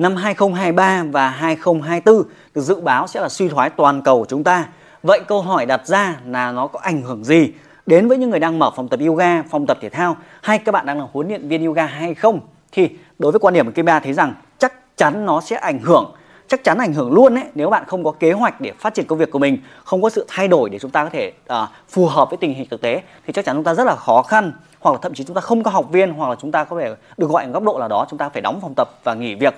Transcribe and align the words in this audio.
năm 0.00 0.16
2023 0.16 1.04
và 1.12 1.28
2024 1.28 2.22
được 2.54 2.60
dự 2.60 2.80
báo 2.80 3.06
sẽ 3.06 3.20
là 3.20 3.28
suy 3.28 3.48
thoái 3.48 3.70
toàn 3.70 4.02
cầu 4.02 4.18
của 4.18 4.26
chúng 4.28 4.44
ta. 4.44 4.68
Vậy 5.02 5.20
câu 5.28 5.42
hỏi 5.42 5.66
đặt 5.66 5.86
ra 5.86 6.16
là 6.26 6.52
nó 6.52 6.66
có 6.66 6.80
ảnh 6.82 7.02
hưởng 7.02 7.24
gì 7.24 7.52
đến 7.86 8.08
với 8.08 8.18
những 8.18 8.30
người 8.30 8.40
đang 8.40 8.58
mở 8.58 8.70
phòng 8.76 8.88
tập 8.88 9.00
yoga, 9.06 9.42
phòng 9.42 9.66
tập 9.66 9.78
thể 9.80 9.88
thao 9.88 10.16
hay 10.42 10.58
các 10.58 10.72
bạn 10.72 10.86
đang 10.86 10.98
là 10.98 11.06
huấn 11.12 11.28
luyện 11.28 11.48
viên 11.48 11.66
yoga 11.66 11.86
hay 11.86 12.14
không? 12.14 12.40
Thì 12.72 12.88
đối 13.18 13.32
với 13.32 13.38
quan 13.38 13.54
điểm 13.54 13.66
của 13.66 13.72
Kim 13.72 13.84
Ba 13.84 14.00
thấy 14.00 14.12
rằng 14.12 14.34
chắc 14.58 14.96
chắn 14.96 15.26
nó 15.26 15.40
sẽ 15.40 15.56
ảnh 15.56 15.78
hưởng 15.78 16.14
chắc 16.48 16.64
chắn 16.64 16.78
ảnh 16.78 16.92
hưởng 16.92 17.12
luôn 17.12 17.34
đấy 17.34 17.44
nếu 17.54 17.70
bạn 17.70 17.84
không 17.86 18.04
có 18.04 18.12
kế 18.12 18.32
hoạch 18.32 18.60
để 18.60 18.72
phát 18.78 18.94
triển 18.94 19.06
công 19.06 19.18
việc 19.18 19.30
của 19.30 19.38
mình 19.38 19.58
không 19.84 20.02
có 20.02 20.10
sự 20.10 20.26
thay 20.28 20.48
đổi 20.48 20.70
để 20.70 20.78
chúng 20.78 20.90
ta 20.90 21.04
có 21.04 21.10
thể 21.10 21.32
uh, 21.52 21.68
phù 21.88 22.06
hợp 22.06 22.30
với 22.30 22.36
tình 22.36 22.54
hình 22.54 22.68
thực 22.70 22.80
tế 22.80 23.02
thì 23.26 23.32
chắc 23.32 23.44
chắn 23.44 23.56
chúng 23.56 23.64
ta 23.64 23.74
rất 23.74 23.84
là 23.84 23.96
khó 23.96 24.22
khăn 24.22 24.52
hoặc 24.80 24.92
là 24.92 24.98
thậm 25.02 25.14
chí 25.14 25.24
chúng 25.24 25.34
ta 25.34 25.40
không 25.40 25.62
có 25.62 25.70
học 25.70 25.86
viên 25.90 26.10
hoặc 26.10 26.28
là 26.28 26.36
chúng 26.40 26.52
ta 26.52 26.64
có 26.64 26.80
thể 26.80 26.94
được 27.18 27.30
gọi 27.30 27.44
ở 27.44 27.50
góc 27.50 27.62
độ 27.62 27.78
là 27.78 27.88
đó 27.88 28.06
chúng 28.10 28.18
ta 28.18 28.28
phải 28.28 28.42
đóng 28.42 28.58
phòng 28.62 28.74
tập 28.76 28.88
và 29.04 29.14
nghỉ 29.14 29.34
việc 29.34 29.54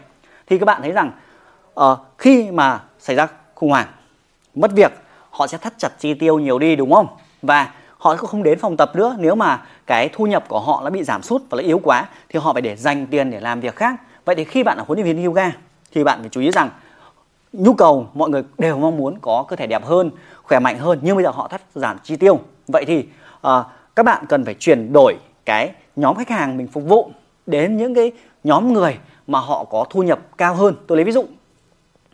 thì 0.46 0.58
các 0.58 0.66
bạn 0.66 0.82
thấy 0.82 0.92
rằng 0.92 1.10
uh, 1.80 1.98
khi 2.18 2.50
mà 2.50 2.80
xảy 2.98 3.16
ra 3.16 3.26
khủng 3.54 3.70
hoảng 3.70 3.86
mất 4.54 4.72
việc 4.72 4.92
họ 5.30 5.46
sẽ 5.46 5.58
thắt 5.58 5.78
chặt 5.78 5.88
chi 5.98 6.14
tiêu 6.14 6.38
nhiều 6.38 6.58
đi 6.58 6.76
đúng 6.76 6.92
không? 6.92 7.06
Và 7.42 7.72
họ 7.98 8.16
cũng 8.16 8.30
không 8.30 8.42
đến 8.42 8.58
phòng 8.58 8.76
tập 8.76 8.96
nữa. 8.96 9.16
Nếu 9.18 9.34
mà 9.34 9.62
cái 9.86 10.08
thu 10.12 10.26
nhập 10.26 10.44
của 10.48 10.60
họ 10.60 10.80
nó 10.84 10.90
bị 10.90 11.02
giảm 11.02 11.22
sút 11.22 11.42
và 11.50 11.56
nó 11.56 11.62
yếu 11.62 11.78
quá 11.78 12.08
thì 12.28 12.38
họ 12.38 12.52
phải 12.52 12.62
để 12.62 12.76
dành 12.76 13.06
tiền 13.06 13.30
để 13.30 13.40
làm 13.40 13.60
việc 13.60 13.76
khác. 13.76 13.94
Vậy 14.24 14.34
thì 14.34 14.44
khi 14.44 14.62
bạn 14.62 14.78
là 14.78 14.84
huấn 14.86 14.98
luyện 14.98 15.16
viên 15.16 15.26
yoga 15.26 15.52
thì 15.92 16.04
bạn 16.04 16.20
phải 16.20 16.28
chú 16.28 16.40
ý 16.40 16.50
rằng 16.50 16.70
nhu 17.52 17.74
cầu 17.74 18.06
mọi 18.14 18.30
người 18.30 18.42
đều 18.58 18.78
mong 18.78 18.96
muốn 18.96 19.18
có 19.22 19.44
cơ 19.48 19.56
thể 19.56 19.66
đẹp 19.66 19.84
hơn 19.84 20.10
khỏe 20.42 20.58
mạnh 20.58 20.78
hơn 20.78 20.98
nhưng 21.02 21.16
bây 21.16 21.24
giờ 21.24 21.30
họ 21.30 21.48
thắt 21.48 21.62
giảm 21.74 21.98
chi 22.02 22.16
tiêu. 22.16 22.40
Vậy 22.68 22.84
thì 22.84 22.98
uh, 23.46 23.66
các 23.96 24.02
bạn 24.02 24.24
cần 24.28 24.44
phải 24.44 24.54
chuyển 24.54 24.92
đổi 24.92 25.16
cái 25.44 25.70
nhóm 25.96 26.16
khách 26.16 26.30
hàng 26.30 26.56
mình 26.56 26.68
phục 26.68 26.84
vụ 26.84 27.10
đến 27.46 27.76
những 27.76 27.94
cái 27.94 28.12
nhóm 28.44 28.72
người 28.72 28.98
mà 29.26 29.38
họ 29.38 29.64
có 29.64 29.84
thu 29.90 30.02
nhập 30.02 30.18
cao 30.38 30.54
hơn. 30.54 30.74
Tôi 30.86 30.96
lấy 30.96 31.04
ví 31.04 31.12
dụ, 31.12 31.24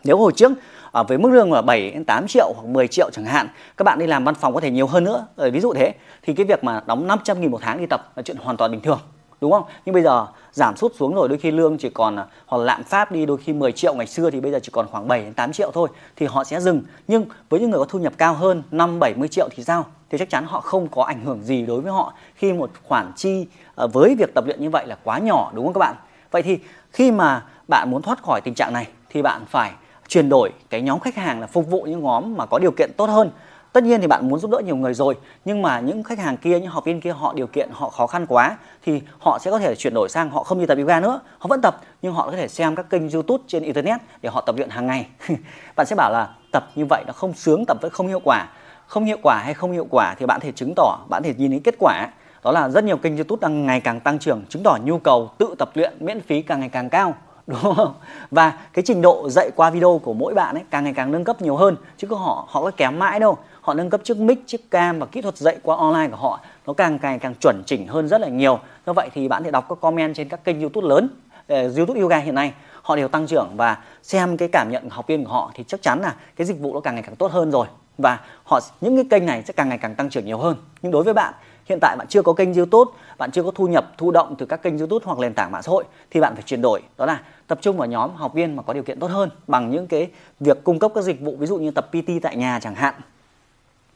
nếu 0.04 0.18
hồi 0.18 0.32
trước 0.36 0.52
ở 0.92 1.02
với 1.02 1.18
mức 1.18 1.30
lương 1.32 1.52
là 1.52 1.62
7 1.62 1.90
đến 1.90 2.04
8 2.04 2.26
triệu 2.28 2.52
hoặc 2.56 2.66
10 2.66 2.88
triệu 2.88 3.10
chẳng 3.10 3.24
hạn, 3.24 3.48
các 3.76 3.82
bạn 3.82 3.98
đi 3.98 4.06
làm 4.06 4.24
văn 4.24 4.34
phòng 4.34 4.54
có 4.54 4.60
thể 4.60 4.70
nhiều 4.70 4.86
hơn 4.86 5.04
nữa. 5.04 5.26
Rồi 5.36 5.50
ví 5.50 5.60
dụ 5.60 5.74
thế, 5.74 5.94
thì 6.22 6.34
cái 6.34 6.46
việc 6.46 6.64
mà 6.64 6.82
đóng 6.86 7.06
500 7.06 7.40
nghìn 7.40 7.50
một 7.50 7.58
tháng 7.62 7.78
đi 7.78 7.86
tập 7.86 8.12
là 8.16 8.22
chuyện 8.22 8.36
hoàn 8.36 8.56
toàn 8.56 8.70
bình 8.70 8.80
thường, 8.80 8.98
đúng 9.40 9.52
không? 9.52 9.62
Nhưng 9.84 9.92
bây 9.92 10.02
giờ 10.02 10.26
giảm 10.52 10.76
sút 10.76 10.94
xuống 10.98 11.14
rồi, 11.14 11.28
đôi 11.28 11.38
khi 11.38 11.50
lương 11.50 11.78
chỉ 11.78 11.90
còn 11.90 12.16
à, 12.16 12.26
hoặc 12.46 12.58
lạm 12.58 12.84
phát 12.84 13.12
đi, 13.12 13.26
đôi 13.26 13.36
khi 13.36 13.52
10 13.52 13.72
triệu 13.72 13.94
ngày 13.94 14.06
xưa 14.06 14.30
thì 14.30 14.40
bây 14.40 14.52
giờ 14.52 14.58
chỉ 14.62 14.70
còn 14.72 14.86
khoảng 14.90 15.08
7 15.08 15.22
đến 15.22 15.34
8 15.34 15.52
triệu 15.52 15.70
thôi, 15.74 15.88
thì 16.16 16.26
họ 16.26 16.44
sẽ 16.44 16.60
dừng. 16.60 16.82
Nhưng 17.08 17.24
với 17.48 17.60
những 17.60 17.70
người 17.70 17.78
có 17.78 17.84
thu 17.84 17.98
nhập 17.98 18.12
cao 18.18 18.34
hơn 18.34 18.62
5 18.70 18.98
70 18.98 19.28
triệu 19.28 19.48
thì 19.50 19.64
sao? 19.64 19.84
Thì 20.10 20.18
chắc 20.18 20.30
chắn 20.30 20.44
họ 20.46 20.60
không 20.60 20.88
có 20.88 21.02
ảnh 21.02 21.24
hưởng 21.24 21.42
gì 21.42 21.66
đối 21.66 21.80
với 21.80 21.92
họ 21.92 22.12
khi 22.34 22.52
một 22.52 22.70
khoản 22.88 23.12
chi 23.16 23.46
à, 23.76 23.86
với 23.86 24.14
việc 24.18 24.34
tập 24.34 24.44
luyện 24.46 24.60
như 24.60 24.70
vậy 24.70 24.86
là 24.86 24.96
quá 25.04 25.18
nhỏ, 25.18 25.50
đúng 25.54 25.64
không 25.64 25.74
các 25.74 25.78
bạn? 25.78 25.94
Vậy 26.30 26.42
thì 26.42 26.58
khi 26.90 27.10
mà 27.10 27.44
bạn 27.68 27.90
muốn 27.90 28.02
thoát 28.02 28.22
khỏi 28.22 28.40
tình 28.40 28.54
trạng 28.54 28.72
này 28.72 28.86
thì 29.10 29.22
bạn 29.22 29.44
phải 29.50 29.72
chuyển 30.08 30.28
đổi 30.28 30.52
cái 30.70 30.82
nhóm 30.82 31.00
khách 31.00 31.16
hàng 31.16 31.40
là 31.40 31.46
phục 31.46 31.66
vụ 31.70 31.82
những 31.82 32.02
nhóm 32.02 32.36
mà 32.36 32.46
có 32.46 32.58
điều 32.58 32.70
kiện 32.70 32.90
tốt 32.96 33.06
hơn. 33.06 33.30
Tất 33.72 33.84
nhiên 33.84 34.00
thì 34.00 34.06
bạn 34.06 34.28
muốn 34.28 34.38
giúp 34.38 34.50
đỡ 34.50 34.58
nhiều 34.58 34.76
người 34.76 34.94
rồi, 34.94 35.14
nhưng 35.44 35.62
mà 35.62 35.80
những 35.80 36.02
khách 36.02 36.18
hàng 36.18 36.36
kia, 36.36 36.60
những 36.60 36.70
học 36.70 36.84
viên 36.84 37.00
kia 37.00 37.12
họ 37.12 37.32
điều 37.36 37.46
kiện 37.46 37.68
họ 37.72 37.88
khó 37.88 38.06
khăn 38.06 38.26
quá 38.26 38.56
thì 38.84 39.00
họ 39.18 39.38
sẽ 39.38 39.50
có 39.50 39.58
thể 39.58 39.74
chuyển 39.74 39.94
đổi 39.94 40.08
sang 40.08 40.30
họ 40.30 40.42
không 40.42 40.60
đi 40.60 40.66
tập 40.66 40.78
yoga 40.78 41.00
nữa. 41.00 41.20
Họ 41.38 41.46
vẫn 41.48 41.60
tập, 41.60 41.80
nhưng 42.02 42.14
họ 42.14 42.30
có 42.30 42.36
thể 42.36 42.48
xem 42.48 42.76
các 42.76 42.90
kênh 42.90 43.10
youtube 43.10 43.44
trên 43.46 43.62
internet 43.62 44.00
để 44.22 44.30
họ 44.30 44.40
tập 44.40 44.56
luyện 44.56 44.70
hàng 44.70 44.86
ngày. 44.86 45.06
Bạn 45.76 45.86
sẽ 45.86 45.96
bảo 45.96 46.12
là 46.12 46.28
tập 46.52 46.68
như 46.74 46.84
vậy 46.84 47.04
nó 47.06 47.12
không 47.12 47.34
sướng, 47.34 47.64
tập 47.66 47.76
vẫn 47.80 47.92
không 47.92 48.08
hiệu 48.08 48.20
quả. 48.24 48.46
Không 48.86 49.04
hiệu 49.04 49.18
quả 49.22 49.42
hay 49.44 49.54
không 49.54 49.72
hiệu 49.72 49.86
quả 49.90 50.14
thì 50.18 50.26
bạn 50.26 50.40
thể 50.40 50.52
chứng 50.52 50.72
tỏ, 50.76 50.98
bạn 51.10 51.22
thể 51.22 51.34
nhìn 51.36 51.50
thấy 51.50 51.60
kết 51.64 51.74
quả 51.78 52.06
đó 52.42 52.52
là 52.52 52.68
rất 52.68 52.84
nhiều 52.84 52.96
kênh 52.96 53.16
youtube 53.16 53.40
đang 53.40 53.66
ngày 53.66 53.80
càng 53.80 54.00
tăng 54.00 54.18
trưởng, 54.18 54.42
chứng 54.48 54.62
tỏ 54.62 54.78
nhu 54.84 54.98
cầu 54.98 55.30
tự 55.38 55.54
tập 55.58 55.70
luyện 55.74 55.92
miễn 56.00 56.20
phí 56.20 56.42
càng 56.42 56.60
ngày 56.60 56.68
càng 56.68 56.88
cao, 56.88 57.14
đúng 57.46 57.74
không? 57.74 57.94
Và 58.30 58.58
cái 58.72 58.82
trình 58.86 59.02
độ 59.02 59.28
dạy 59.30 59.50
qua 59.56 59.70
video 59.70 60.00
của 60.04 60.12
mỗi 60.12 60.34
bạn 60.34 60.54
ấy 60.54 60.64
càng 60.70 60.84
ngày 60.84 60.92
càng 60.96 61.12
nâng 61.12 61.24
cấp 61.24 61.42
nhiều 61.42 61.56
hơn, 61.56 61.76
chứ 61.96 62.06
có 62.06 62.16
họ 62.16 62.48
họ 62.48 62.62
có 62.62 62.70
kém 62.76 62.98
mãi 62.98 63.20
đâu. 63.20 63.36
Họ 63.60 63.74
nâng 63.74 63.90
cấp 63.90 64.00
chiếc 64.04 64.16
mic 64.16 64.46
chiếc 64.46 64.70
cam 64.70 64.98
và 64.98 65.06
kỹ 65.06 65.22
thuật 65.22 65.36
dạy 65.36 65.56
qua 65.62 65.76
online 65.76 66.08
của 66.08 66.16
họ, 66.16 66.40
nó 66.66 66.72
càng 66.72 66.98
càng 66.98 67.18
càng 67.18 67.34
chuẩn 67.34 67.62
chỉnh 67.66 67.86
hơn 67.86 68.08
rất 68.08 68.20
là 68.20 68.28
nhiều. 68.28 68.58
Do 68.86 68.92
vậy 68.92 69.10
thì 69.14 69.28
bạn 69.28 69.44
thể 69.44 69.50
đọc 69.50 69.66
các 69.68 69.78
comment 69.80 70.14
trên 70.14 70.28
các 70.28 70.44
kênh 70.44 70.60
youtube 70.60 70.88
lớn 70.88 71.08
ờ, 71.48 71.72
youtube 71.76 72.00
yoga 72.00 72.18
hiện 72.18 72.34
nay. 72.34 72.52
Họ 72.82 72.96
đều 72.96 73.08
tăng 73.08 73.26
trưởng 73.26 73.48
và 73.56 73.78
xem 74.02 74.36
cái 74.36 74.48
cảm 74.52 74.68
nhận 74.70 74.82
của 74.82 74.94
học 74.94 75.06
viên 75.06 75.24
của 75.24 75.32
họ 75.32 75.52
thì 75.54 75.64
chắc 75.66 75.82
chắn 75.82 76.00
là 76.00 76.14
cái 76.36 76.46
dịch 76.46 76.60
vụ 76.60 76.74
nó 76.74 76.80
càng 76.80 76.94
ngày 76.94 77.02
càng 77.02 77.16
tốt 77.16 77.32
hơn 77.32 77.50
rồi 77.50 77.66
và 77.98 78.20
họ 78.44 78.60
những 78.80 78.96
cái 78.96 79.04
kênh 79.10 79.26
này 79.26 79.42
sẽ 79.46 79.52
càng 79.52 79.68
ngày 79.68 79.78
càng 79.78 79.94
tăng 79.94 80.10
trưởng 80.10 80.26
nhiều 80.26 80.38
hơn. 80.38 80.56
Nhưng 80.82 80.92
đối 80.92 81.04
với 81.04 81.14
bạn 81.14 81.34
hiện 81.66 81.78
tại 81.80 81.96
bạn 81.96 82.06
chưa 82.10 82.22
có 82.22 82.32
kênh 82.32 82.54
youtube 82.54 82.90
bạn 83.18 83.30
chưa 83.30 83.42
có 83.42 83.50
thu 83.54 83.66
nhập 83.66 83.92
thụ 83.98 84.10
động 84.10 84.34
từ 84.38 84.46
các 84.46 84.62
kênh 84.62 84.78
youtube 84.78 85.04
hoặc 85.06 85.18
nền 85.18 85.34
tảng 85.34 85.52
mạng 85.52 85.62
xã 85.62 85.70
hội 85.70 85.84
thì 86.10 86.20
bạn 86.20 86.34
phải 86.34 86.42
chuyển 86.42 86.62
đổi. 86.62 86.82
Đó 86.96 87.06
là 87.06 87.20
tập 87.46 87.58
trung 87.62 87.76
vào 87.76 87.88
nhóm 87.88 88.10
học 88.14 88.34
viên 88.34 88.56
mà 88.56 88.62
có 88.62 88.72
điều 88.72 88.82
kiện 88.82 89.00
tốt 89.00 89.10
hơn 89.10 89.30
bằng 89.46 89.70
những 89.70 89.86
cái 89.86 90.10
việc 90.40 90.64
cung 90.64 90.78
cấp 90.78 90.92
các 90.94 91.04
dịch 91.04 91.20
vụ 91.20 91.36
ví 91.38 91.46
dụ 91.46 91.58
như 91.58 91.70
tập 91.70 91.88
PT 91.90 92.10
tại 92.22 92.36
nhà 92.36 92.60
chẳng 92.62 92.74
hạn. 92.74 92.94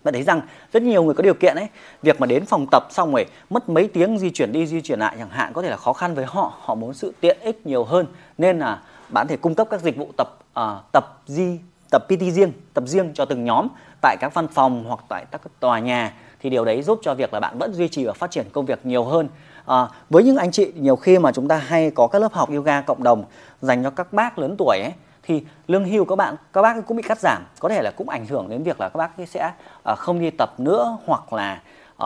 Bạn 0.05 0.15
thấy 0.15 0.23
rằng 0.23 0.41
rất 0.73 0.83
nhiều 0.83 1.03
người 1.03 1.15
có 1.15 1.23
điều 1.23 1.35
kiện 1.35 1.57
ấy 1.57 1.69
việc 2.03 2.21
mà 2.21 2.27
đến 2.27 2.47
phòng 2.47 2.67
tập 2.71 2.83
xong 2.91 3.13
rồi 3.13 3.27
mất 3.51 3.69
mấy 3.69 3.89
tiếng 3.89 4.19
di 4.19 4.31
chuyển 4.31 4.53
đi 4.53 4.67
di 4.67 4.81
chuyển 4.81 4.99
lại 4.99 5.17
chẳng 5.19 5.31
hạn 5.31 5.53
có 5.53 5.63
thể 5.63 5.71
là 5.71 5.77
khó 5.77 5.93
khăn 5.93 6.15
với 6.15 6.25
họ 6.25 6.53
họ 6.61 6.75
muốn 6.75 6.95
sự 6.95 7.13
tiện 7.21 7.39
ích 7.41 7.67
nhiều 7.67 7.85
hơn. 7.85 8.07
Nên 8.39 8.59
là 8.59 8.83
bạn 9.09 9.29
thể 9.29 9.37
cung 9.37 9.55
cấp 9.55 9.69
các 9.71 9.81
dịch 9.81 9.97
vụ 9.97 10.11
tập 10.17 10.39
uh, 10.61 10.93
tập 10.93 11.21
di 11.27 11.59
tập 11.93 12.07
PT 12.07 12.21
riêng 12.33 12.53
tập 12.75 12.85
riêng 12.87 13.11
cho 13.15 13.25
từng 13.25 13.45
nhóm 13.45 13.69
tại 14.01 14.17
các 14.21 14.35
văn 14.35 14.49
phòng 14.49 14.85
hoặc 14.89 15.01
tại 15.09 15.25
các 15.31 15.41
tòa 15.61 15.79
nhà. 15.79 16.15
Thì 16.41 16.51
điều 16.51 16.65
đấy 16.65 16.83
giúp 16.83 16.99
cho 17.03 17.15
việc 17.15 17.35
là 17.35 17.41
bạn 17.41 17.59
vẫn 17.59 17.75
duy 17.75 17.89
trì 17.89 18.05
và 18.05 18.13
phát 18.13 18.31
triển 18.31 18.47
công 18.53 18.67
việc 18.67 18.87
nhiều 18.87 19.05
hơn. 19.05 19.29
À, 19.67 19.87
với 20.11 20.25
những 20.25 20.37
anh 20.37 20.51
chị 20.51 20.73
nhiều 20.77 20.97
khi 20.97 21.19
mà 21.19 21.33
chúng 21.33 21.49
ta 21.49 21.57
hay 21.57 21.91
có 21.91 22.07
các 22.07 22.19
lớp 22.19 22.33
học 22.33 22.51
yoga 22.51 22.81
cộng 22.81 23.03
đồng 23.03 23.25
dành 23.61 23.85
cho 23.85 23.91
các 23.91 24.13
bác 24.13 24.39
lớn 24.39 24.55
tuổi 24.59 24.79
ấy 24.83 24.93
thì 25.23 25.45
lương 25.67 25.85
hưu 25.85 26.05
các 26.05 26.17
bạn 26.17 26.37
các 26.53 26.63
bác 26.63 26.87
cũng 26.87 26.97
bị 26.97 27.03
cắt 27.03 27.19
giảm. 27.21 27.43
Có 27.59 27.69
thể 27.69 27.83
là 27.83 27.91
cũng 27.91 28.09
ảnh 28.09 28.27
hưởng 28.27 28.49
đến 28.49 28.63
việc 28.63 28.81
là 28.81 28.89
các 28.89 28.99
bác 28.99 29.29
sẽ 29.29 29.53
uh, 29.93 29.99
không 29.99 30.21
đi 30.21 30.31
tập 30.31 30.61
nữa 30.61 30.99
hoặc 31.07 31.33
là 31.33 31.63
uh, 31.93 31.99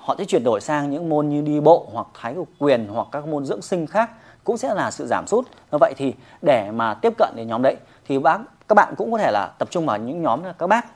họ 0.00 0.14
sẽ 0.18 0.24
chuyển 0.24 0.44
đổi 0.44 0.60
sang 0.60 0.90
những 0.90 1.08
môn 1.08 1.28
như 1.28 1.42
đi 1.42 1.60
bộ 1.60 1.86
hoặc 1.92 2.06
thái 2.14 2.34
cực 2.34 2.48
quyền 2.58 2.88
hoặc 2.88 3.08
các 3.12 3.26
môn 3.26 3.44
dưỡng 3.44 3.62
sinh 3.62 3.86
khác 3.86 4.10
cũng 4.44 4.56
sẽ 4.56 4.74
là 4.74 4.90
sự 4.90 5.06
giảm 5.06 5.26
sút. 5.26 5.46
Như 5.72 5.78
vậy 5.80 5.94
thì 5.96 6.14
để 6.42 6.70
mà 6.70 6.94
tiếp 6.94 7.12
cận 7.18 7.32
đến 7.36 7.48
nhóm 7.48 7.62
đấy 7.62 7.76
thì 8.08 8.18
bác 8.18 8.38
các 8.68 8.74
bạn 8.74 8.94
cũng 8.96 9.12
có 9.12 9.18
thể 9.18 9.30
là 9.30 9.46
tập 9.58 9.68
trung 9.70 9.86
vào 9.86 9.98
những 9.98 10.22
nhóm 10.22 10.42
là 10.44 10.52
các 10.52 10.66
bác 10.66 10.86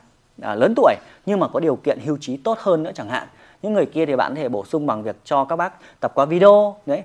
à, 0.41 0.55
lớn 0.55 0.73
tuổi 0.75 0.95
nhưng 1.25 1.39
mà 1.39 1.47
có 1.47 1.59
điều 1.59 1.75
kiện 1.75 1.99
hưu 1.99 2.17
trí 2.21 2.37
tốt 2.37 2.57
hơn 2.59 2.83
nữa 2.83 2.91
chẳng 2.95 3.09
hạn. 3.09 3.27
Những 3.61 3.73
người 3.73 3.85
kia 3.85 4.05
thì 4.05 4.15
bạn 4.15 4.35
có 4.35 4.41
thể 4.41 4.49
bổ 4.49 4.65
sung 4.65 4.87
bằng 4.87 5.03
việc 5.03 5.15
cho 5.23 5.45
các 5.45 5.55
bác 5.55 5.73
tập 5.99 6.11
qua 6.15 6.25
video 6.25 6.75
đấy. 6.85 7.03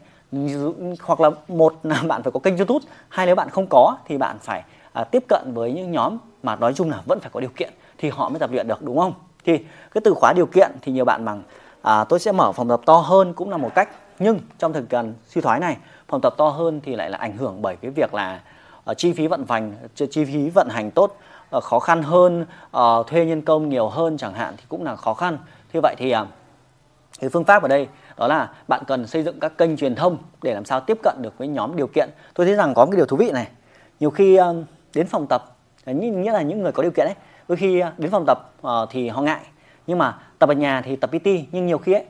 Hoặc 1.03 1.21
là 1.21 1.31
một 1.49 1.75
là 1.83 2.03
bạn 2.09 2.23
phải 2.23 2.33
có 2.33 2.41
kênh 2.41 2.57
youtube 2.57 2.85
hai 3.09 3.27
nếu 3.27 3.35
bạn 3.35 3.51
không 3.51 3.67
có 3.71 3.97
thì 4.07 4.19
bạn 4.19 4.37
phải 4.43 4.63
à, 4.93 5.05
tiếp 5.05 5.25
cận 5.29 5.55
với 5.55 5.73
những 5.73 5.93
nhóm 5.93 6.19
mà 6.43 6.57
nói 6.57 6.75
chung 6.75 6.91
là 6.91 7.03
vẫn 7.07 7.21
phải 7.21 7.31
có 7.33 7.41
điều 7.41 7.51
kiện 7.57 7.73
thì 7.99 8.11
họ 8.11 8.29
mới 8.29 8.39
tập 8.39 8.51
luyện 8.53 8.69
được 8.69 8.83
đúng 8.83 8.99
không? 8.99 9.13
Thì 9.45 9.59
cái 9.95 10.01
từ 10.05 10.15
khóa 10.15 10.33
điều 10.33 10.47
kiện 10.47 10.71
thì 10.83 10.93
nhiều 10.93 11.05
bạn 11.05 11.25
bằng 11.25 11.43
à, 11.83 12.05
tôi 12.05 12.19
sẽ 12.19 12.33
mở 12.33 12.53
phòng 12.53 12.69
tập 12.69 12.81
to 12.87 12.97
hơn 12.97 13.35
cũng 13.35 13.51
là 13.51 13.57
một 13.57 13.75
cách. 13.75 13.89
Nhưng 14.19 14.39
trong 14.59 14.73
thời 14.73 14.83
gian 14.91 15.15
suy 15.29 15.41
thoái 15.41 15.61
này 15.61 15.77
phòng 16.09 16.21
tập 16.21 16.35
to 16.37 16.49
hơn 16.49 16.81
thì 16.85 16.97
lại 16.97 17.11
là 17.11 17.19
ảnh 17.19 17.37
hưởng 17.37 17.63
bởi 17.63 17.77
cái 17.77 17.91
việc 17.91 18.15
là 18.15 18.41
Ờ, 18.85 18.95
chi 18.95 19.13
phí 19.13 19.27
vận 19.27 19.45
hành, 19.49 19.75
chi 20.11 20.25
phí 20.25 20.51
vận 20.51 20.69
hành 20.69 20.91
tốt 20.91 21.17
ờ, 21.51 21.61
khó 21.61 21.79
khăn 21.79 22.03
hơn 22.03 22.47
ờ, 22.71 23.05
thuê 23.07 23.25
nhân 23.27 23.43
công 23.43 23.69
nhiều 23.69 23.89
hơn 23.89 24.17
chẳng 24.17 24.35
hạn 24.35 24.55
thì 24.57 24.65
cũng 24.69 24.85
là 24.85 24.97
khó 24.97 25.15
khăn. 25.15 25.39
Như 25.73 25.81
vậy 25.83 25.95
thì 25.99 26.11
à, 26.11 26.27
cái 27.21 27.31
phương 27.31 27.45
pháp 27.45 27.63
ở 27.63 27.69
đây 27.69 27.89
đó 28.17 28.27
là 28.29 28.51
bạn 28.69 28.83
cần 28.87 29.07
xây 29.07 29.23
dựng 29.23 29.41
các 29.41 29.59
kênh 29.59 29.77
truyền 29.77 29.95
thông 29.95 30.19
để 30.43 30.55
làm 30.55 30.65
sao 30.65 30.81
tiếp 30.81 30.99
cận 31.03 31.17
được 31.23 31.39
với 31.39 31.49
nhóm 31.49 31.77
điều 31.77 31.87
kiện. 31.87 32.09
Tôi 32.35 32.47
thấy 32.47 32.55
rằng 32.55 32.75
có 32.75 32.85
một 32.85 32.91
cái 32.91 32.97
điều 32.97 33.07
thú 33.07 33.17
vị 33.17 33.31
này, 33.31 33.49
nhiều 34.01 34.11
khi 34.11 34.39
đến 34.95 35.07
phòng 35.07 35.27
tập 35.27 35.45
nghĩa 35.87 36.33
là 36.33 36.43
những 36.43 36.63
người 36.63 36.73
có 36.73 36.83
điều 36.83 36.93
kiện 36.93 37.07
ấy, 37.07 37.15
đôi 37.49 37.57
khi 37.57 37.83
đến 37.99 38.11
phòng 38.11 38.25
tập 38.27 38.53
thì 38.91 39.09
họ 39.09 39.23
ngại. 39.23 39.41
Nhưng 39.87 39.99
mà 39.99 40.19
tập 40.39 40.49
ở 40.49 40.55
nhà 40.55 40.83
thì 40.85 40.97
tập 40.97 41.11
PT, 41.13 41.27
nhưng 41.53 41.67
nhiều 41.67 41.79
khi 41.79 41.93
ấy 41.93 42.05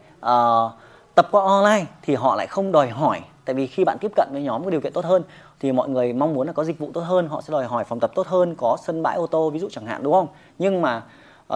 tập 1.15 1.29
qua 1.31 1.45
online 1.45 1.84
thì 2.03 2.15
họ 2.15 2.37
lại 2.37 2.47
không 2.47 2.73
đòi 2.73 2.89
hỏi 2.89 3.21
tại 3.44 3.55
vì 3.55 3.66
khi 3.66 3.84
bạn 3.84 3.99
tiếp 4.00 4.12
cận 4.16 4.28
với 4.32 4.43
nhóm 4.43 4.65
có 4.65 4.71
điều 4.71 4.81
kiện 4.81 4.93
tốt 4.93 5.05
hơn 5.05 5.22
thì 5.60 5.72
mọi 5.72 5.88
người 5.88 6.12
mong 6.12 6.34
muốn 6.34 6.47
là 6.47 6.53
có 6.53 6.65
dịch 6.65 6.78
vụ 6.78 6.91
tốt 6.94 7.00
hơn 7.00 7.28
họ 7.28 7.42
sẽ 7.42 7.53
đòi 7.53 7.65
hỏi 7.65 7.84
phòng 7.84 8.01
tập 8.01 8.10
tốt 8.15 8.27
hơn 8.27 8.54
có 8.59 8.77
sân 8.84 9.03
bãi 9.03 9.16
ô 9.16 9.27
tô 9.27 9.51
ví 9.51 9.59
dụ 9.59 9.69
chẳng 9.71 9.86
hạn 9.86 10.03
đúng 10.03 10.13
không? 10.13 10.27
Nhưng 10.59 10.83
mà 10.83 11.03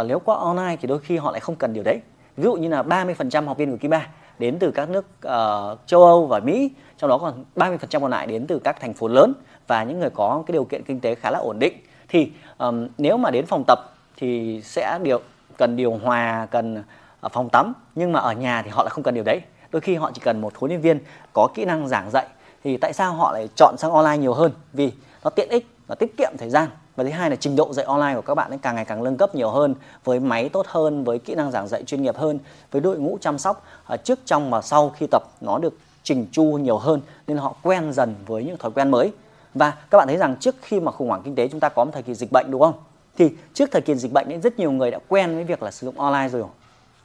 uh, 0.01 0.07
nếu 0.07 0.19
qua 0.19 0.37
online 0.37 0.77
thì 0.81 0.89
đôi 0.89 0.99
khi 0.99 1.17
họ 1.17 1.31
lại 1.31 1.41
không 1.41 1.57
cần 1.57 1.73
điều 1.73 1.85
đấy. 1.85 2.01
Ví 2.37 2.45
dụ 2.45 2.55
như 2.55 2.69
là 2.69 2.83
30% 2.83 3.47
học 3.47 3.57
viên 3.57 3.71
của 3.71 3.77
Kiba 3.77 4.09
đến 4.39 4.59
từ 4.59 4.71
các 4.71 4.91
nước 4.91 5.07
uh, 5.27 5.79
châu 5.87 6.05
Âu 6.05 6.27
và 6.27 6.41
Mỹ 6.41 6.71
trong 6.97 7.11
đó 7.11 7.19
còn 7.19 7.45
30% 7.57 8.01
còn 8.01 8.11
lại 8.11 8.27
đến 8.27 8.47
từ 8.47 8.59
các 8.59 8.81
thành 8.81 8.95
phố 8.95 9.09
lớn 9.09 9.33
và 9.67 9.85
những 9.85 10.01
người 10.01 10.11
có 10.11 10.43
cái 10.47 10.53
điều 10.53 10.65
kiện 10.65 10.83
kinh 10.83 11.01
tế 11.01 11.15
khá 11.15 11.31
là 11.31 11.39
ổn 11.39 11.59
định. 11.59 11.75
Thì 12.09 12.33
um, 12.59 12.89
nếu 12.99 13.17
mà 13.17 13.31
đến 13.31 13.47
phòng 13.47 13.65
tập 13.67 13.79
thì 14.17 14.61
sẽ 14.65 14.99
điều 15.03 15.21
cần 15.57 15.77
điều 15.77 15.93
hòa 15.93 16.47
cần 16.51 16.83
ờ, 17.21 17.29
phòng 17.29 17.49
tắm 17.49 17.73
nhưng 17.95 18.13
mà 18.13 18.21
ở 18.21 18.33
nhà 18.33 18.63
thì 18.63 18.71
họ 18.71 18.83
lại 18.83 18.91
không 18.91 19.05
cần 19.05 19.15
điều 19.15 19.25
đấy 19.25 19.41
đôi 19.73 19.81
khi 19.81 19.95
họ 19.95 20.11
chỉ 20.15 20.21
cần 20.25 20.41
một 20.41 20.57
huấn 20.57 20.71
luyện 20.71 20.81
viên 20.81 20.99
có 21.33 21.49
kỹ 21.55 21.65
năng 21.65 21.89
giảng 21.89 22.11
dạy 22.11 22.27
thì 22.65 22.77
tại 22.77 22.93
sao 22.93 23.13
họ 23.13 23.33
lại 23.33 23.49
chọn 23.57 23.75
sang 23.79 23.91
online 23.91 24.19
nhiều 24.19 24.35
hơn? 24.35 24.53
Vì 24.73 24.93
nó 25.25 25.31
tiện 25.31 25.49
ích 25.49 25.67
nó 25.89 25.95
tiết 25.95 26.17
kiệm 26.17 26.33
thời 26.39 26.51
gian. 26.51 26.69
Và 26.97 27.05
thứ 27.05 27.11
hai 27.11 27.31
là 27.31 27.37
trình 27.37 27.57
độ 27.57 27.73
dạy 27.73 27.87
online 27.87 28.15
của 28.15 28.21
các 28.21 28.35
bạn 28.35 28.51
ấy 28.51 28.59
càng 28.63 28.75
ngày 28.75 28.85
càng 28.85 29.05
nâng 29.05 29.17
cấp 29.17 29.35
nhiều 29.35 29.51
hơn 29.51 29.75
với 30.05 30.21
máy 30.21 30.49
tốt 30.49 30.67
hơn 30.69 31.05
với 31.05 31.19
kỹ 31.19 31.35
năng 31.35 31.51
giảng 31.51 31.69
dạy 31.69 31.83
chuyên 31.83 32.03
nghiệp 32.03 32.17
hơn 32.17 32.39
với 32.71 32.81
đội 32.81 32.99
ngũ 32.99 33.19
chăm 33.21 33.39
sóc 33.39 33.65
à, 33.87 33.97
trước 33.97 34.19
trong 34.25 34.51
và 34.51 34.63
sau 34.63 34.91
khi 34.91 35.07
tập 35.11 35.23
nó 35.41 35.59
được 35.59 35.75
chỉnh 36.03 36.27
chu 36.33 36.45
nhiều 36.45 36.79
hơn 36.79 37.01
nên 37.27 37.37
họ 37.37 37.55
quen 37.63 37.93
dần 37.93 38.15
với 38.27 38.45
những 38.45 38.57
thói 38.57 38.71
quen 38.71 38.91
mới. 38.91 39.13
Và 39.55 39.71
các 39.91 39.99
bạn 39.99 40.09
thấy 40.09 40.17
rằng 40.17 40.37
trước 40.41 40.55
khi 40.63 40.81
mà 40.81 40.93
khủng 40.93 41.09
hoảng 41.09 41.23
kinh 41.25 41.35
tế 41.35 41.49
chúng 41.49 41.61
ta 41.61 41.69
có 41.69 41.85
một 41.85 41.91
thời 41.95 42.03
kỳ 42.03 42.15
dịch 42.15 42.33
bệnh 42.33 42.51
đúng 42.51 42.61
không? 42.61 42.75
Thì 43.19 43.31
trước 43.55 43.69
thời 43.73 43.83
kỳ 43.83 43.95
dịch 43.95 44.13
bệnh 44.13 44.29
ấy, 44.29 44.41
rất 44.41 44.59
nhiều 44.59 44.71
người 44.71 44.91
đã 44.91 44.99
quen 45.09 45.35
với 45.35 45.45
việc 45.45 45.63
là 45.63 45.71
sử 45.71 45.87
dụng 45.87 46.01
online 46.01 46.29
rồi. 46.29 46.43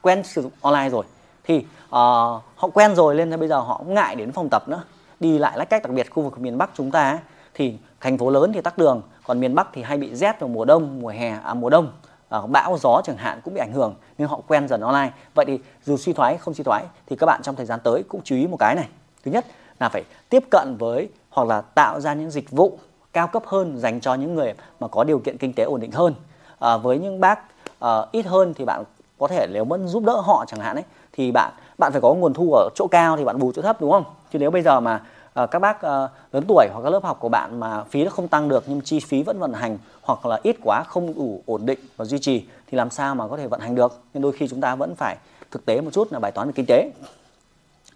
Quen 0.01 0.24
sử 0.24 0.42
dụng 0.42 0.51
online 0.62 0.89
rồi 0.89 1.04
thì 1.44 1.57
uh, 1.57 1.63
họ 1.90 2.69
quen 2.74 2.95
rồi 2.95 3.16
nên 3.16 3.40
bây 3.40 3.48
giờ 3.48 3.60
họ 3.60 3.78
cũng 3.78 3.94
ngại 3.94 4.16
đến 4.16 4.31
phòng 4.31 4.48
tập 4.51 4.63
nữa. 4.68 4.84
Đi 5.19 5.38
lại 5.38 5.57
lách 5.57 5.69
cách 5.69 5.84
đặc 5.84 5.92
biệt 5.92 6.10
khu 6.12 6.24
vực 6.24 6.40
miền 6.40 6.57
Bắc 6.57 6.69
chúng 6.74 6.92
ta 6.92 7.10
ấy, 7.10 7.19
thì 7.54 7.78
thành 8.00 8.18
phố 8.18 8.30
lớn 8.30 8.51
thì 8.54 8.62
tắc 8.62 8.78
đường 8.78 9.01
còn 9.25 9.40
miền 9.40 9.56
Bắc 9.56 9.68
thì 9.74 9.81
hay 9.81 9.98
bị 9.98 10.16
rét 10.16 10.40
vào 10.40 10.48
mùa 10.48 10.66
đông 10.66 11.00
mùa 11.00 11.10
hè 11.10 11.30
à 11.44 11.54
mùa 11.54 11.69
đông. 11.69 11.92
À, 12.30 12.40
bão 12.48 12.78
gió 12.78 13.01
chẳng 13.04 13.18
hạn 13.18 13.42
cũng 13.44 13.54
bị 13.54 13.60
ảnh 13.60 13.72
hưởng 13.74 13.95
nên 14.18 14.28
họ 14.28 14.40
quen 14.48 14.68
dần 14.68 14.81
online. 14.81 15.12
Vậy 15.36 15.45
thì 15.45 15.60
dù 15.84 15.98
suy 15.98 16.13
thoái 16.13 16.38
không 16.38 16.54
suy 16.54 16.63
thoái 16.63 16.84
thì 17.06 17.16
các 17.16 17.25
bạn 17.25 17.42
trong 17.44 17.56
thời 17.56 17.66
gian 17.66 17.80
tới 17.84 18.04
cũng 18.04 18.22
chú 18.24 18.36
ý 18.36 18.48
một 18.48 18.57
cái 18.60 18.75
này. 18.75 18.88
Thứ 19.25 19.31
nhất 19.31 19.46
là 19.80 19.89
phải 19.89 20.04
tiếp 20.30 20.44
cận 20.51 20.75
với 20.80 21.10
hoặc 21.30 21.48
là 21.48 21.62
tạo 21.62 22.00
ra 22.00 22.13
những 22.13 22.31
dịch 22.31 22.51
vụ 22.51 22.80
cao 23.13 23.28
cấp 23.28 23.44
hơn 23.46 23.78
dành 23.78 24.01
cho 24.01 24.13
những 24.13 24.36
người 24.36 24.54
mà 24.80 24.88
có 24.88 25.04
điều 25.04 25.19
kiện 25.19 25.38
kinh 25.38 25.54
tế 25.54 25.63
ổn 25.63 25.80
định 25.80 25.92
hơn. 25.92 26.13
À, 26.60 26.78
với 26.78 27.00
những 27.00 27.19
bác 27.19 27.39
à, 27.80 28.06
ít 28.12 28.25
hơn 28.25 28.54
thì 28.54 28.66
bạn 28.66 28.84
có 29.19 29.27
thể 29.27 29.48
nếu 29.51 29.65
vẫn 29.65 29.88
giúp 29.88 30.04
đỡ 30.04 30.21
họ 30.25 30.45
chẳng 30.48 30.60
hạn 30.60 30.75
ấy 30.75 30.83
thì 31.13 31.31
bạn 31.31 31.54
bạn 31.77 31.92
phải 31.92 32.01
có 32.01 32.13
nguồn 32.13 32.33
thu 32.33 32.54
ở 32.54 32.69
chỗ 32.75 32.88
cao 32.92 33.18
thì 33.18 33.24
bạn 33.24 33.39
bù 33.39 33.51
chỗ 33.56 33.62
thấp 33.62 33.81
đúng 33.81 33.92
không? 33.92 34.04
Chứ 34.33 34.39
nếu 34.39 34.51
bây 34.51 34.62
giờ 34.62 34.80
mà 34.80 35.01
uh, 35.44 35.51
các 35.51 35.60
bác 35.60 35.77
uh, 35.77 36.12
lớn 36.31 36.44
tuổi 36.48 36.68
hoặc 36.74 36.81
các 36.83 36.89
lớp 36.89 37.04
học 37.04 37.18
của 37.19 37.30
bạn 37.30 37.60
mà 37.60 37.83
phí 37.83 38.04
nó 38.04 38.10
không 38.10 38.27
tăng 38.27 38.50
được 38.50 38.63
nhưng 38.68 38.81
chi 38.81 39.00
phí 39.00 39.24
vẫn 39.24 39.39
vận 39.39 39.54
hành 39.54 39.77
hoặc 40.01 40.25
là 40.25 40.39
ít 40.44 40.56
quá 40.63 40.83
không 40.88 41.13
đủ 41.15 41.42
ổn 41.45 41.65
định 41.65 41.80
và 41.98 42.06
duy 42.06 42.19
trì 42.19 42.45
thì 42.71 42.77
làm 42.77 42.89
sao 42.89 43.15
mà 43.15 43.27
có 43.27 43.38
thể 43.38 43.48
vận 43.48 43.60
hành 43.60 43.75
được? 43.75 44.00
Nên 44.13 44.24
đôi 44.24 44.31
khi 44.31 44.48
chúng 44.48 44.62
ta 44.62 44.75
vẫn 44.75 44.95
phải 44.95 45.18
thực 45.51 45.65
tế 45.65 45.81
một 45.81 45.89
chút 45.94 46.13
là 46.13 46.19
bài 46.19 46.31
toán 46.31 46.48
về 46.48 46.54
kinh 46.56 46.65
tế. 46.65 46.92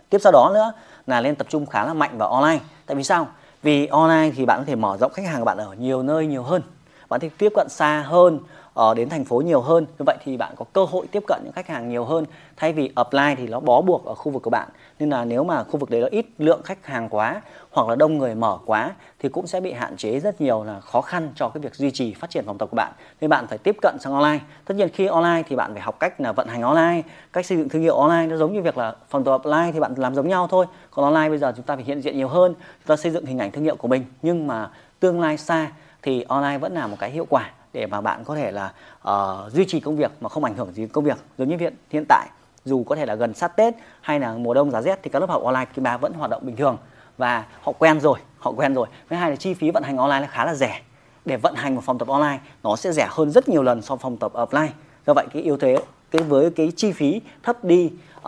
Tiếp 0.10 0.18
sau 0.22 0.32
đó 0.32 0.52
nữa 0.54 0.72
là 1.08 1.22
nên 1.22 1.36
tập 1.36 1.48
trung 1.50 1.66
khá 1.66 1.86
là 1.86 1.94
mạnh 1.94 2.18
vào 2.18 2.30
online. 2.30 2.60
Tại 2.86 2.96
vì 2.96 3.04
sao? 3.04 3.28
Vì 3.64 3.88
online 3.88 4.32
thì 4.36 4.46
bạn 4.46 4.60
có 4.60 4.66
thể 4.66 4.76
mở 4.76 4.98
rộng 4.98 5.12
khách 5.14 5.26
hàng 5.26 5.40
của 5.40 5.46
bạn 5.46 5.58
ở 5.58 5.74
nhiều 5.80 6.04
nơi 6.04 6.28
nhiều 6.28 6.44
hơn. 6.44 6.62
Bạn 7.10 7.20
thể 7.20 7.30
tiếp 7.38 7.52
cận 7.56 7.70
xa 7.70 8.04
hơn 8.08 8.40
uh, 8.78 8.98
đến 8.98 9.10
thành 9.10 9.26
phố 9.26 9.42
nhiều 9.42 9.62
hơn. 9.62 9.86
Như 10.00 10.04
vậy 10.06 10.18
thì 10.24 10.38
bạn 10.38 10.54
có 10.58 10.66
cơ 10.74 10.86
hội 10.86 11.08
tiếp 11.12 11.24
cận 11.28 11.42
những 11.44 11.54
khách 11.54 11.68
hàng 11.68 11.90
nhiều 11.90 12.06
hơn. 12.06 12.26
Thay 12.58 12.74
vì 12.74 12.92
apply 12.96 13.36
thì 13.38 13.48
nó 13.48 13.60
bó 13.60 13.82
buộc 13.82 14.06
ở 14.06 14.16
khu 14.16 14.32
vực 14.32 14.44
của 14.44 14.50
bạn. 14.50 14.70
Nên 15.00 15.10
là 15.10 15.26
nếu 15.26 15.44
mà 15.44 15.64
khu 15.64 15.78
vực 15.78 15.90
đấy 15.90 16.02
nó 16.02 16.08
ít 16.12 16.26
lượng 16.38 16.62
khách 16.64 16.86
hàng 16.86 17.10
quá 17.10 17.42
hoặc 17.72 17.90
là 17.90 17.96
đông 17.96 18.18
người 18.18 18.36
mở 18.36 18.58
quá 18.66 18.92
thì 19.20 19.30
cũng 19.30 19.48
sẽ 19.48 19.62
bị 19.62 19.74
hạn 19.74 19.98
chế 19.98 20.20
rất 20.20 20.42
nhiều 20.42 20.64
là 20.64 20.80
khó 20.80 21.02
khăn 21.02 21.30
cho 21.36 21.50
cái 21.50 21.62
việc 21.62 21.76
duy 21.76 21.92
trì 21.92 22.14
phát 22.14 22.30
triển 22.30 22.46
phòng 22.46 22.58
tập 22.58 22.70
của 22.72 22.76
bạn. 22.76 22.92
Nên 23.22 23.30
bạn 23.30 23.48
phải 23.48 23.58
tiếp 23.58 23.78
cận 23.82 23.98
sang 24.00 24.14
online. 24.14 24.40
Tất 24.66 24.76
nhiên 24.76 24.90
khi 24.94 25.06
online 25.06 25.44
thì 25.50 25.56
bạn 25.56 25.74
phải 25.74 25.82
học 25.82 26.00
cách 26.00 26.22
là 26.22 26.32
vận 26.32 26.48
hành 26.48 26.62
online 26.62 27.02
cách 27.34 27.46
xây 27.46 27.58
dựng 27.58 27.70
thương 27.70 27.82
hiệu 27.82 27.96
online. 27.96 28.28
Nó 28.28 28.38
giống 28.38 28.54
như 28.54 28.62
việc 28.62 28.78
là 28.78 28.96
phòng 29.10 29.24
tập 29.24 29.42
offline 29.44 29.72
thì 29.72 29.80
bạn 29.80 29.94
làm 29.98 30.16
giống 30.16 30.28
nhau 30.28 30.48
thôi. 30.48 30.66
Còn 30.92 31.06
online 31.06 31.30
bây 31.30 31.38
giờ 31.38 31.54
chúng 31.56 31.66
ta 31.66 31.76
phải 31.76 31.84
hiện 31.84 32.02
diện 32.02 32.18
nhiều 32.18 32.28
hơn 32.28 32.54
chúng 32.54 32.88
ta 32.88 32.96
xây 32.96 33.12
dựng 33.12 33.26
hình 33.26 33.38
ảnh 33.38 33.52
thương 33.52 33.64
hiệu 33.64 33.76
của 33.76 33.88
mình. 33.88 34.06
Nhưng 34.22 34.48
mà 34.48 34.70
tương 35.00 35.22
lai 35.22 35.38
xa 35.38 35.72
thì 36.02 36.26
online 36.28 36.58
vẫn 36.58 36.74
là 36.74 36.88
một 36.88 36.98
cái 37.00 37.12
hiệu 37.12 37.26
quả 37.30 37.52
để 37.78 37.86
mà 37.86 38.02
bạn 38.02 38.24
có 38.24 38.36
thể 38.36 38.52
là 38.52 38.74
uh, 39.10 39.52
duy 39.52 39.66
trì 39.68 39.80
công 39.80 39.96
việc 39.96 40.12
mà 40.22 40.30
không 40.30 40.44
ảnh 40.44 40.56
hưởng 40.56 40.74
gì 40.74 40.88
công 40.88 41.04
việc. 41.04 41.18
Giống 41.38 41.50
như 41.50 41.58
hiện 41.58 41.74
hiện 41.90 42.06
tại 42.10 42.28
dù 42.66 42.84
có 42.84 42.96
thể 42.96 43.06
là 43.06 43.16
gần 43.16 43.34
sát 43.34 43.58
Tết 43.58 43.74
hay 44.02 44.20
là 44.20 44.34
mùa 44.34 44.54
đông 44.54 44.72
giá 44.72 44.82
rét 44.82 45.00
thì 45.04 45.10
các 45.10 45.20
lớp 45.20 45.30
học 45.30 45.44
online 45.44 45.66
Kim 45.66 45.84
Ba 45.84 45.98
vẫn 45.98 46.14
hoạt 46.14 46.30
động 46.30 46.46
bình 46.46 46.56
thường 46.56 46.78
và 47.18 47.46
họ 47.62 47.72
quen 47.72 48.00
rồi 48.00 48.20
họ 48.40 48.52
quen 48.52 48.74
rồi. 48.74 48.88
Thứ 49.10 49.16
hai 49.16 49.30
là 49.30 49.36
chi 49.36 49.54
phí 49.54 49.72
vận 49.72 49.84
hành 49.84 49.98
online 49.98 50.20
là 50.20 50.28
khá 50.28 50.46
là 50.46 50.54
rẻ. 50.54 50.82
Để 51.26 51.38
vận 51.38 51.56
hành 51.56 51.76
một 51.76 51.82
phòng 51.84 51.98
tập 51.98 52.08
online 52.08 52.40
nó 52.64 52.76
sẽ 52.76 52.92
rẻ 52.92 53.08
hơn 53.10 53.32
rất 53.32 53.50
nhiều 53.50 53.64
lần 53.64 53.82
so 53.82 53.96
với 53.96 54.02
phòng 54.02 54.18
tập 54.18 54.32
offline. 54.34 54.70
Do 55.08 55.14
vậy 55.14 55.26
cái 55.34 55.44
ưu 55.44 55.58
thế 55.58 55.78
cái 56.12 56.22
với 56.22 56.50
cái 56.50 56.72
chi 56.76 56.92
phí 56.92 57.22
thấp 57.44 57.64
đi 57.64 57.92
uh, 58.18 58.24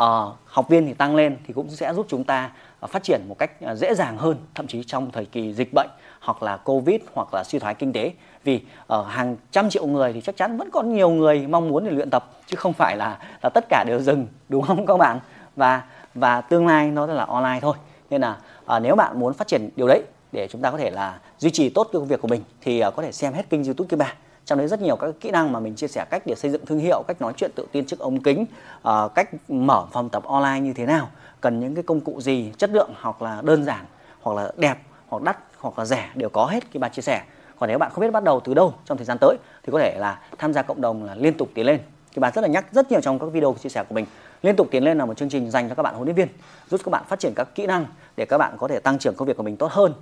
học 0.46 0.70
viên 0.70 0.86
thì 0.86 0.94
tăng 0.94 1.16
lên 1.16 1.38
thì 1.48 1.54
cũng 1.54 1.70
sẽ 1.70 1.94
giúp 1.94 2.06
chúng 2.10 2.24
ta 2.24 2.52
À, 2.80 2.88
phát 2.88 3.04
triển 3.04 3.22
một 3.28 3.38
cách 3.38 3.62
à, 3.62 3.76
dễ 3.76 3.96
dàng 3.96 4.18
hơn 4.18 4.38
thậm 4.56 4.68
chí 4.68 4.84
trong 4.84 5.12
thời 5.12 5.26
kỳ 5.26 5.54
dịch 5.54 5.74
bệnh 5.74 5.90
hoặc 6.20 6.44
là 6.44 6.58
covid 6.58 7.02
hoặc 7.14 7.34
là 7.34 7.44
suy 7.44 7.60
thoái 7.60 7.76
kinh 7.76 7.94
tế. 7.94 8.14
Vì 8.44 8.62
ở 8.88 9.04
hàng 9.04 9.36
trăm 9.52 9.70
triệu 9.70 9.88
người 9.88 10.14
thì 10.14 10.22
chắc 10.22 10.38
chắn 10.38 10.58
vẫn 10.58 10.70
còn 10.72 10.94
nhiều 10.94 11.10
người 11.10 11.48
mong 11.48 11.68
muốn 11.70 11.86
để 11.86 11.92
luyện 11.92 12.10
tập 12.10 12.30
chứ 12.48 12.56
không 12.56 12.74
phải 12.74 12.98
là 12.98 13.20
là 13.44 13.50
tất 13.50 13.66
cả 13.70 13.84
đều 13.88 14.00
dừng 14.00 14.28
đúng 14.50 14.64
không 14.64 14.86
các 14.86 14.98
bạn? 14.98 15.20
Và 15.56 15.84
và 16.16 16.42
tương 16.42 16.68
lai 16.68 16.92
nó 16.92 17.06
là 17.06 17.26
online 17.26 17.60
thôi. 17.62 17.78
Nên 18.10 18.22
là 18.22 18.38
à, 18.66 18.80
nếu 18.80 18.96
bạn 18.96 19.20
muốn 19.20 19.34
phát 19.34 19.48
triển 19.48 19.70
điều 19.76 19.88
đấy 19.88 20.04
để 20.32 20.48
chúng 20.48 20.62
ta 20.62 20.72
có 20.72 20.78
thể 20.78 20.92
là 20.92 21.20
duy 21.38 21.50
trì 21.50 21.70
tốt 21.70 21.90
công 21.94 22.08
việc 22.08 22.22
của 22.22 22.28
mình 22.28 22.44
thì 22.62 22.80
à, 22.80 22.90
có 22.90 23.04
thể 23.04 23.12
xem 23.12 23.34
hết 23.34 23.50
kênh 23.50 23.64
youtube 23.64 23.88
kia 23.88 23.98
bà 23.98 24.14
trong 24.50 24.60
đấy 24.60 24.68
rất 24.68 24.82
nhiều 24.82 24.96
các 24.96 25.10
kỹ 25.22 25.32
năng 25.32 25.52
mà 25.52 25.60
mình 25.60 25.76
chia 25.76 25.88
sẻ 25.88 26.06
cách 26.10 26.24
để 26.26 26.36
xây 26.36 26.52
dựng 26.52 26.66
thương 26.66 26.80
hiệu 26.80 27.04
cách 27.08 27.22
nói 27.22 27.34
chuyện 27.38 27.52
tự 27.56 27.68
tin 27.72 27.86
trước 27.86 28.00
ống 28.00 28.24
kính 28.24 28.46
uh, 28.88 29.16
cách 29.16 29.30
mở 29.50 29.86
phòng 29.92 30.10
tập 30.10 30.24
online 30.24 30.60
như 30.60 30.74
thế 30.74 30.86
nào 30.86 31.10
cần 31.42 31.60
những 31.60 31.76
cái 31.76 31.84
công 31.84 32.02
cụ 32.02 32.22
gì 32.22 32.52
chất 32.58 32.70
lượng 32.70 32.90
hoặc 33.02 33.22
là 33.22 33.42
đơn 33.44 33.64
giản 33.64 33.86
hoặc 34.22 34.34
là 34.42 34.52
đẹp 34.58 34.78
hoặc 35.08 35.24
đắt 35.24 35.38
hoặc 35.58 35.80
là 35.80 35.86
rẻ 35.86 36.10
đều 36.16 36.30
có 36.30 36.46
hết 36.46 36.64
khi 36.72 36.80
bà 36.80 36.90
chia 36.90 37.02
sẻ. 37.02 37.24
Còn 37.60 37.70
nếu 37.70 37.78
bạn 37.78 37.92
không 37.92 38.02
biết 38.02 38.12
bắt 38.12 38.24
đầu 38.24 38.40
từ 38.40 38.54
đâu 38.54 38.74
trong 38.86 38.98
thời 38.98 39.06
gian 39.06 39.18
tới 39.22 39.38
thì 39.64 39.72
có 39.72 39.80
thể 39.80 39.96
là 40.00 40.20
tham 40.38 40.54
gia 40.54 40.62
cộng 40.62 40.82
đồng 40.82 41.04
là 41.04 41.16
liên 41.16 41.34
tục 41.34 41.50
tiến 41.54 41.66
lên. 41.66 41.80
Thì 42.14 42.20
bà 42.20 42.32
rất 42.32 42.42
là 42.42 42.48
nhắc 42.48 42.66
rất 42.72 42.92
nhiều 42.92 43.02
trong 43.02 43.20
các 43.20 43.26
video 43.26 43.56
chia 43.64 43.70
sẻ 43.70 43.84
của 43.90 43.96
mình. 43.96 44.06
Liên 44.42 44.56
tục 44.56 44.68
tiến 44.72 44.84
lên 44.84 44.98
là 44.98 45.06
một 45.06 45.18
chương 45.18 45.30
trình 45.30 45.52
dành 45.52 45.70
cho 45.70 45.76
các 45.76 45.84
bạn 45.84 45.96
huấn 45.96 46.06
luyện 46.06 46.16
viên 46.16 46.28
giúp 46.70 46.82
các 46.84 46.90
bạn 46.90 47.04
phát 47.08 47.20
triển 47.20 47.34
các 47.36 47.56
kỹ 47.56 47.66
năng 47.66 47.86
để 48.18 48.26
các 48.26 48.38
bạn 48.38 48.56
có 48.58 48.68
thể 48.68 48.80
tăng 48.80 49.00
trưởng 49.00 49.16
công 49.16 49.28
việc 49.28 49.38
của 49.38 49.44
mình 49.44 49.58
tốt 49.58 49.72
hơn 49.72 49.94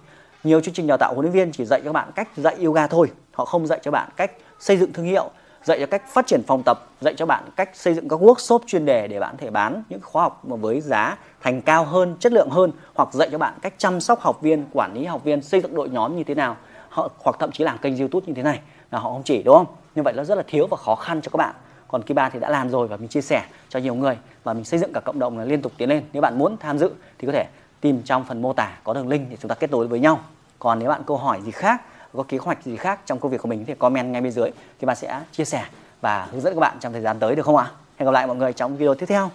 nhiều 0.43 0.61
chương 0.61 0.73
trình 0.73 0.87
đào 0.87 0.97
tạo 0.97 1.13
huấn 1.13 1.25
luyện 1.25 1.33
viên 1.33 1.51
chỉ 1.51 1.65
dạy 1.65 1.81
cho 1.81 1.85
các 1.85 1.93
bạn 1.93 2.11
cách 2.15 2.29
dạy 2.35 2.55
yoga 2.63 2.87
thôi. 2.87 3.11
Họ 3.33 3.45
không 3.45 3.67
dạy 3.67 3.79
cho 3.83 3.91
bạn 3.91 4.09
cách 4.15 4.31
xây 4.59 4.77
dựng 4.77 4.93
thương 4.93 5.05
hiệu, 5.05 5.29
dạy 5.63 5.79
cho 5.79 5.85
cách 5.85 6.03
phát 6.07 6.27
triển 6.27 6.41
phòng 6.47 6.63
tập, 6.65 6.89
dạy 7.01 7.13
cho 7.17 7.25
bạn 7.25 7.43
cách 7.55 7.69
xây 7.73 7.93
dựng 7.93 8.09
các 8.09 8.19
workshop 8.19 8.59
chuyên 8.67 8.85
đề 8.85 9.07
để 9.07 9.19
bạn 9.19 9.31
có 9.31 9.37
thể 9.41 9.49
bán 9.49 9.83
những 9.89 9.99
khóa 10.03 10.23
học 10.23 10.45
mà 10.45 10.55
với 10.55 10.81
giá 10.81 11.17
thành 11.41 11.61
cao 11.61 11.85
hơn, 11.85 12.15
chất 12.19 12.33
lượng 12.33 12.49
hơn, 12.49 12.71
hoặc 12.95 13.13
dạy 13.13 13.29
cho 13.31 13.37
bạn 13.37 13.53
cách 13.61 13.73
chăm 13.77 13.99
sóc 13.99 14.19
học 14.19 14.41
viên, 14.41 14.65
quản 14.73 14.93
lý 14.93 15.05
học 15.05 15.23
viên, 15.23 15.41
xây 15.41 15.61
dựng 15.61 15.75
đội 15.75 15.89
nhóm 15.89 16.15
như 16.17 16.23
thế 16.23 16.35
nào. 16.35 16.57
Họ, 16.89 17.09
hoặc 17.23 17.35
thậm 17.39 17.51
chí 17.51 17.63
làm 17.63 17.77
kênh 17.77 17.97
youtube 17.97 18.27
như 18.27 18.33
thế 18.33 18.43
này. 18.43 18.59
Là 18.91 18.99
họ 18.99 19.09
không 19.09 19.23
chỉ, 19.23 19.43
đúng 19.43 19.55
không? 19.55 19.65
Như 19.95 20.03
vậy 20.03 20.13
nó 20.13 20.23
rất 20.23 20.35
là 20.35 20.43
thiếu 20.47 20.67
và 20.67 20.77
khó 20.77 20.95
khăn 20.95 21.21
cho 21.21 21.29
các 21.29 21.37
bạn. 21.37 21.55
Còn 21.87 22.01
Kiba 22.01 22.29
thì 22.29 22.39
đã 22.39 22.49
làm 22.49 22.69
rồi 22.69 22.87
và 22.87 22.97
mình 22.97 23.07
chia 23.07 23.21
sẻ 23.21 23.43
cho 23.69 23.79
nhiều 23.79 23.95
người 23.95 24.17
và 24.43 24.53
mình 24.53 24.63
xây 24.63 24.79
dựng 24.79 24.93
cả 24.93 24.99
cộng 24.99 25.19
đồng 25.19 25.37
là 25.37 25.45
liên 25.45 25.61
tục 25.61 25.71
tiến 25.77 25.89
lên. 25.89 26.03
Nếu 26.13 26.21
bạn 26.21 26.37
muốn 26.37 26.57
tham 26.57 26.77
dự 26.77 26.91
thì 27.19 27.25
có 27.25 27.31
thể 27.31 27.45
tìm 27.81 28.01
trong 28.03 28.25
phần 28.25 28.41
mô 28.41 28.53
tả 28.53 28.77
có 28.83 28.93
đường 28.93 29.07
link 29.07 29.29
để 29.29 29.37
chúng 29.41 29.49
ta 29.49 29.55
kết 29.55 29.71
nối 29.71 29.87
với 29.87 29.99
nhau. 29.99 30.19
Còn 30.59 30.79
nếu 30.79 30.89
bạn 30.89 31.01
câu 31.07 31.17
hỏi 31.17 31.41
gì 31.45 31.51
khác, 31.51 31.81
có 32.13 32.23
kế 32.27 32.37
hoạch 32.37 32.63
gì 32.63 32.77
khác 32.77 32.99
trong 33.05 33.19
công 33.19 33.31
việc 33.31 33.41
của 33.41 33.47
mình 33.47 33.65
thì 33.67 33.73
comment 33.73 34.11
ngay 34.11 34.21
bên 34.21 34.31
dưới 34.31 34.49
thì 34.79 34.85
bạn 34.85 34.95
sẽ 34.95 35.21
chia 35.31 35.45
sẻ 35.45 35.65
và 36.01 36.27
hướng 36.31 36.41
dẫn 36.41 36.53
các 36.53 36.59
bạn 36.59 36.77
trong 36.79 36.93
thời 36.93 37.01
gian 37.01 37.19
tới, 37.19 37.35
được 37.35 37.45
không 37.45 37.57
ạ? 37.57 37.71
Hẹn 37.97 38.05
gặp 38.05 38.11
lại 38.11 38.27
mọi 38.27 38.35
người 38.35 38.53
trong 38.53 38.77
video 38.77 38.95
tiếp 38.95 39.05
theo. 39.05 39.31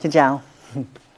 Xin 0.00 0.12
chào. 0.12 0.40